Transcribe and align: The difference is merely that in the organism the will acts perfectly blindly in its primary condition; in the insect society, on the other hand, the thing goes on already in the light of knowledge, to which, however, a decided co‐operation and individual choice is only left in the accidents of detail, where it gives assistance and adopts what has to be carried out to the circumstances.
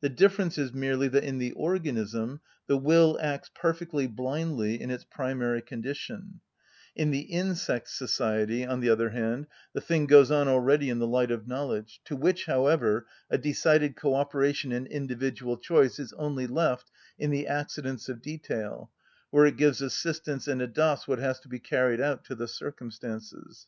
The 0.00 0.08
difference 0.08 0.58
is 0.58 0.72
merely 0.72 1.08
that 1.08 1.24
in 1.24 1.38
the 1.38 1.50
organism 1.50 2.40
the 2.68 2.76
will 2.76 3.18
acts 3.20 3.50
perfectly 3.52 4.06
blindly 4.06 4.80
in 4.80 4.92
its 4.92 5.02
primary 5.02 5.60
condition; 5.60 6.38
in 6.94 7.10
the 7.10 7.22
insect 7.22 7.88
society, 7.88 8.64
on 8.64 8.78
the 8.78 8.88
other 8.88 9.08
hand, 9.10 9.48
the 9.72 9.80
thing 9.80 10.06
goes 10.06 10.30
on 10.30 10.46
already 10.46 10.88
in 10.88 11.00
the 11.00 11.06
light 11.08 11.32
of 11.32 11.48
knowledge, 11.48 12.00
to 12.04 12.14
which, 12.14 12.46
however, 12.46 13.06
a 13.28 13.38
decided 13.38 13.96
co‐operation 13.96 14.72
and 14.72 14.86
individual 14.86 15.56
choice 15.56 15.98
is 15.98 16.12
only 16.12 16.46
left 16.46 16.88
in 17.18 17.32
the 17.32 17.48
accidents 17.48 18.08
of 18.08 18.22
detail, 18.22 18.92
where 19.30 19.46
it 19.46 19.56
gives 19.56 19.82
assistance 19.82 20.46
and 20.46 20.62
adopts 20.62 21.08
what 21.08 21.18
has 21.18 21.40
to 21.40 21.48
be 21.48 21.58
carried 21.58 22.00
out 22.00 22.22
to 22.24 22.36
the 22.36 22.46
circumstances. 22.46 23.66